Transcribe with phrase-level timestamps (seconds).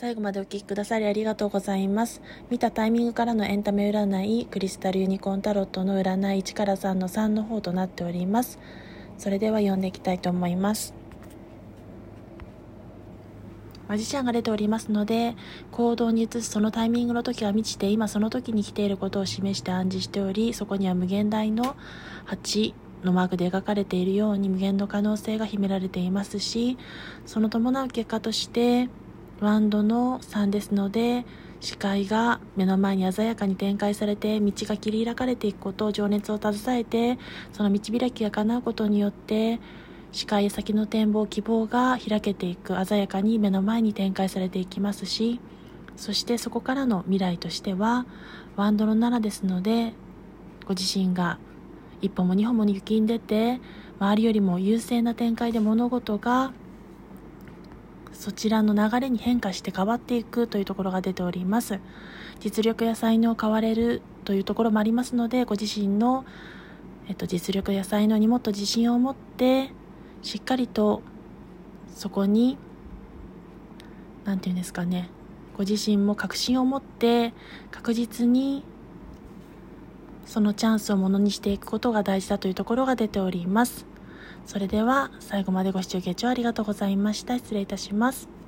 [0.00, 2.22] 最後までお聞きくださりありがとうございます。
[2.48, 8.58] 見たタイミングからのエンタメ占い、クリスタルユニコーンタロットの占い1から3の3の方となっております。
[9.18, 10.94] それでは読んでいきたいと思います。
[13.88, 15.36] マジシャンが出ておりますので、
[15.70, 21.76] 行動に移すそのタイミングの時は満ちて、今その時に来ていることを示して暗示しており、そこには無限大の
[22.26, 22.72] 8、
[23.04, 26.76] のマークで描かれているように無限の可能性が秘められていますし
[27.24, 28.90] その伴う結果として
[29.40, 31.24] ワンドの3ですので
[31.60, 37.18] 視界が目の前に鮮やかに展開されて道が切り開かれていくこと情熱を携えて
[37.52, 39.60] その道開きが叶うことによって
[40.12, 45.40] 視界へ先の展望希望が開けていく鮮やかに目の前に展開されていきますし
[45.96, 48.06] そしてそこからの未来としては
[48.56, 49.92] ワンドの7ですので
[50.66, 51.38] ご自身が
[52.02, 53.60] 一歩も二歩も行きんでて
[53.98, 56.52] 周りよりも優勢な展開で物事が
[58.20, 61.80] そちらの流れに変化して変わっていくというところが出ております
[62.38, 66.26] 実力や才能を変われるというところもありますのでご自身の、
[67.08, 69.70] えっと、実力や才能にもっと自信を持って
[70.20, 71.00] しっかりと
[71.94, 72.58] そこに
[74.26, 75.08] 何て言うんですかね
[75.56, 77.32] ご自身も確信を持って
[77.70, 78.64] 確実に
[80.26, 83.86] そのチャンスをものにしていくことが大事だというところが出ております。
[84.46, 87.36] それでは最後までご視聴ご視聴ありがとうございました。
[87.36, 88.39] 失礼いたします。